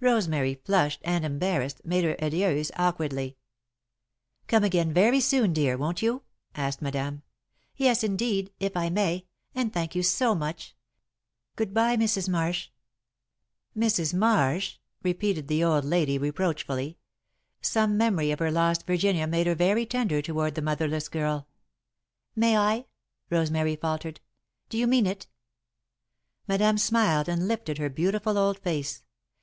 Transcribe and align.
Rosemary, 0.00 0.54
flushed 0.64 1.02
and 1.04 1.26
embarrassed, 1.26 1.82
made 1.84 2.02
her 2.02 2.16
adieus 2.22 2.70
awkwardly. 2.76 3.36
"Come 4.46 4.64
again 4.64 4.94
very 4.94 5.20
soon, 5.20 5.52
dear, 5.52 5.76
won't 5.76 6.00
you?" 6.00 6.22
asked 6.54 6.80
Madame. 6.80 7.22
"Yes, 7.76 8.02
indeed, 8.02 8.50
if 8.60 8.74
I 8.74 8.88
may, 8.88 9.26
and 9.54 9.70
thank 9.70 9.94
you 9.94 10.02
so 10.02 10.34
much. 10.34 10.74
Good 11.54 11.74
bye, 11.74 11.98
Mrs. 11.98 12.30
Marsh." 12.30 12.70
"'Mrs. 13.76 14.14
Marsh?'" 14.14 14.78
repeated 15.02 15.48
the 15.48 15.62
old 15.62 15.84
lady, 15.84 16.16
reproachfully. 16.16 16.96
Some 17.60 17.98
memory 17.98 18.30
of 18.30 18.38
her 18.38 18.50
lost 18.50 18.86
Virginia 18.86 19.26
made 19.26 19.46
her 19.46 19.54
very 19.54 19.84
tender 19.84 20.22
toward 20.22 20.54
the 20.54 20.62
motherless 20.62 21.10
girl. 21.10 21.46
"May 22.34 22.56
I?" 22.56 22.86
Rosemary 23.28 23.76
faltered. 23.76 24.22
"Do 24.70 24.78
you 24.78 24.86
mean 24.86 25.04
it?" 25.04 25.26
Madame 26.46 26.78
smiled 26.78 27.28
and 27.28 27.46
lifted 27.46 27.76
her 27.76 27.90
beautiful 27.90 28.38
old 28.38 28.58
face. 28.60 29.02